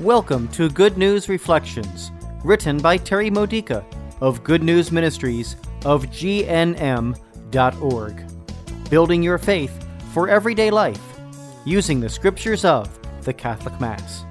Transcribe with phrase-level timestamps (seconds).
[0.00, 2.10] Welcome to Good News Reflections,
[2.42, 3.84] written by Terry Modica
[4.22, 7.14] of Good News Ministries of GNM.org.
[8.88, 11.20] Building your faith for everyday life
[11.66, 12.88] using the scriptures of
[13.24, 14.24] the Catholic Mass.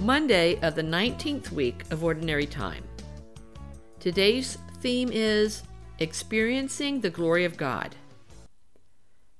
[0.00, 2.84] Monday of the 19th week of Ordinary Time.
[3.98, 5.62] Today's theme is
[6.00, 7.96] Experiencing the Glory of God.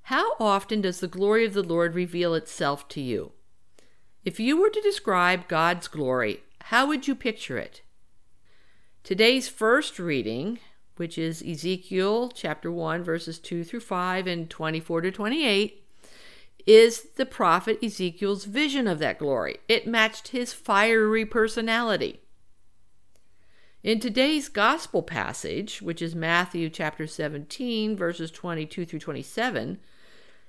[0.05, 3.33] How often does the glory of the Lord reveal itself to you?
[4.25, 7.83] If you were to describe God's glory, how would you picture it?
[9.03, 10.61] Today's first reading,
[10.97, 15.85] which is Ezekiel chapter 1 verses 2 through 5 and 24 to 28,
[16.67, 19.59] is the prophet Ezekiel's vision of that glory.
[19.69, 22.21] It matched his fiery personality.
[23.83, 29.81] In today's gospel passage, which is Matthew chapter 17, verses 22 through 27,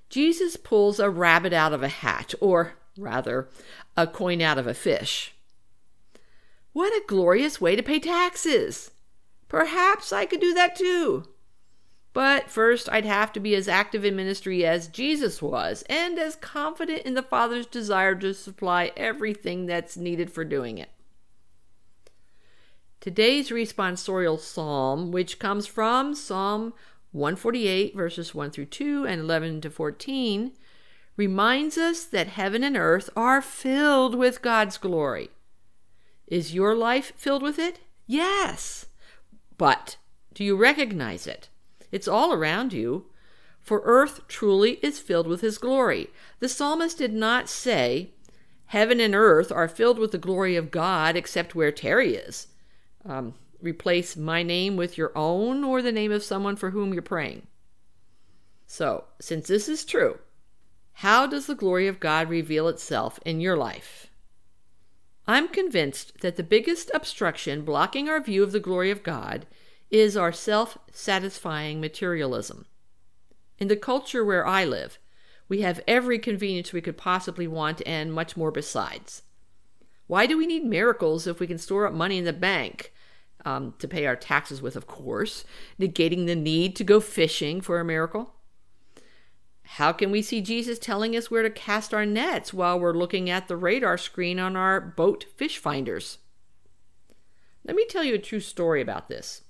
[0.09, 3.49] Jesus pulls a rabbit out of a hat, or rather,
[3.97, 5.33] a coin out of a fish.
[6.73, 8.91] What a glorious way to pay taxes!
[9.47, 11.25] Perhaps I could do that too.
[12.13, 16.37] But first, I'd have to be as active in ministry as Jesus was, and as
[16.37, 20.89] confident in the Father's desire to supply everything that's needed for doing it.
[23.01, 26.73] Today's responsorial psalm, which comes from Psalm
[27.11, 30.53] 148, verses 1 through 2 and 11 to 14,
[31.17, 35.29] reminds us that heaven and earth are filled with God's glory.
[36.27, 37.79] Is your life filled with it?
[38.07, 38.87] Yes.
[39.57, 39.97] But
[40.33, 41.49] do you recognize it?
[41.91, 43.05] It's all around you.
[43.61, 46.09] For earth truly is filled with his glory.
[46.39, 48.11] The psalmist did not say,
[48.67, 52.47] Heaven and earth are filled with the glory of God except where Terry is.
[53.05, 57.01] Um, replace my name with your own or the name of someone for whom you're
[57.01, 57.47] praying.
[58.67, 60.17] So, since this is true,
[60.99, 64.07] how does the glory of God reveal itself in your life?
[65.27, 69.45] I'm convinced that the biggest obstruction blocking our view of the glory of God
[69.91, 72.65] is our self satisfying materialism.
[73.59, 74.97] In the culture where I live,
[75.49, 79.23] we have every convenience we could possibly want and much more besides.
[80.07, 82.93] Why do we need miracles if we can store up money in the bank?
[83.43, 85.43] Um, to pay our taxes with, of course,
[85.79, 88.34] negating the need to go fishing for a miracle.
[89.65, 93.29] How can we see Jesus telling us where to cast our nets while we're looking
[93.29, 96.19] at the radar screen on our boat fish finders?
[97.65, 99.41] Let me tell you a true story about this.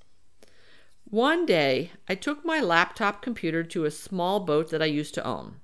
[1.04, 5.26] One day, I took my laptop computer to a small boat that I used to
[5.26, 5.58] own.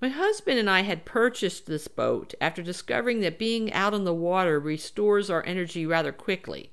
[0.00, 4.14] My husband and I had purchased this boat after discovering that being out on the
[4.14, 6.72] water restores our energy rather quickly.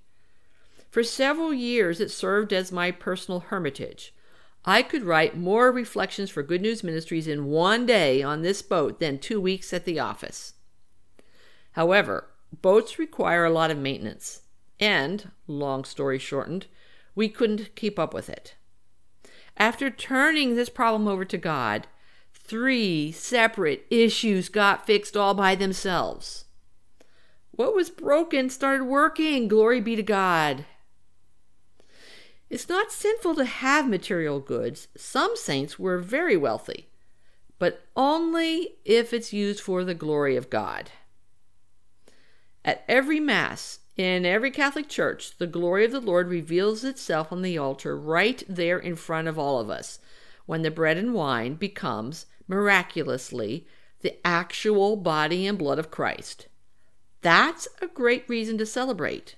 [0.91, 4.13] For several years, it served as my personal hermitage.
[4.67, 8.99] I could write more reflections for Good News Ministries in one day on this boat
[8.99, 10.53] than two weeks at the office.
[11.73, 12.31] However,
[12.61, 14.41] boats require a lot of maintenance,
[14.79, 16.65] and, long story shortened,
[17.13, 18.55] we couldn't keep up with it.
[19.55, 21.87] After turning this problem over to God,
[22.33, 26.45] three separate issues got fixed all by themselves.
[27.51, 29.47] What was broken started working.
[29.47, 30.65] Glory be to God.
[32.49, 34.87] It's not sinful to have material goods.
[34.95, 36.89] Some saints were very wealthy,
[37.57, 40.91] but only if it's used for the glory of God.
[42.63, 47.41] At every Mass, in every Catholic church, the glory of the Lord reveals itself on
[47.41, 49.99] the altar right there in front of all of us
[50.45, 53.65] when the bread and wine becomes, miraculously,
[54.01, 56.47] the actual body and blood of Christ.
[57.21, 59.35] That's a great reason to celebrate.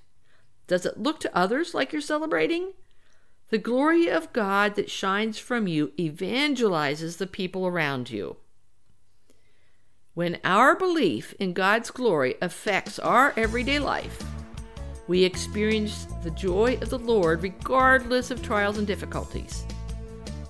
[0.66, 2.72] Does it look to others like you're celebrating?
[3.50, 8.36] The glory of God that shines from you evangelizes the people around you.
[10.12, 14.22] When our belief in God's glory affects our everyday life,
[15.06, 19.64] we experience the joy of the Lord regardless of trials and difficulties.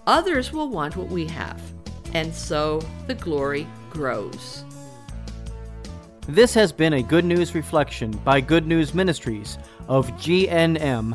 [0.09, 1.63] Others will want what we have,
[2.15, 4.65] and so the glory grows.
[6.27, 9.57] This has been a Good News Reflection by Good News Ministries
[9.87, 11.15] of GNM.org.